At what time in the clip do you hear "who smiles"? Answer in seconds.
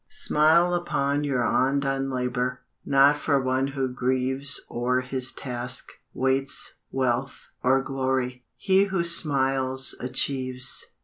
8.85-9.95